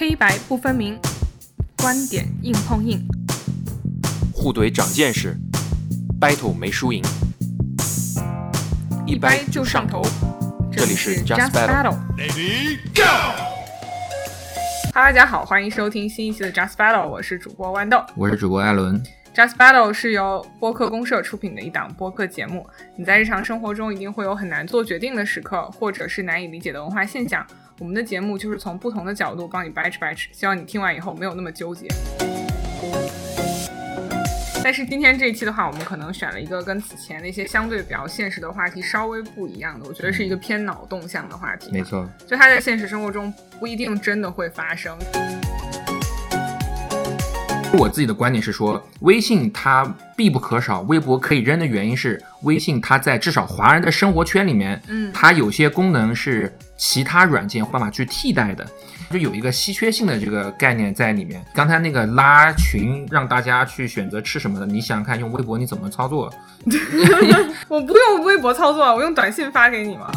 [0.00, 0.96] 黑白不分明，
[1.78, 3.04] 观点硬碰硬，
[4.32, 5.36] 互怼长见识
[6.20, 7.02] ，battle 没输赢，
[9.04, 10.00] 一掰就上头。
[10.70, 11.96] 这里是 Just Just Battle Battle。
[14.94, 18.00] 哈，大家好，欢迎收听新一期的 Just Battle，我是主播豌豆。
[18.14, 19.02] 我是主播艾伦。
[19.38, 22.68] Just Battle 是由播客公社出品的一档播客节目。
[22.96, 27.46] 你在日常生活中一定会有很难做决定的时刻，或者是难以理解的文化现象。
[27.78, 31.86] 我们的节目就是从不同的角度帮你掰扯掰扯，希望你听完以后没有那么纠结。
[34.64, 41.70] 但是今天这一期的话，我们可能选了一个跟此前那些相对比较现实的话题稍微不一样的，我觉得是一个偏脑洞向的话题。
[41.70, 44.98] 没错，就它在现实生活中不一定真的会发生。
[47.74, 49.84] 我自己的观点是说，微信它
[50.16, 58.66] 必不可少，微博可以扔的原因是，微信它在至少华人的生活圈里面，嗯它有些功能是其他软件无办法去替代的，
[59.10, 61.44] 就有一个稀缺性的这个概念在里面。
[61.54, 66.32] 刚才那个拉群让大家去选择吃什么的，你想想看，用微博你怎么操作？
[67.68, 70.10] 我不用微博操作，我用短信发给你嘛。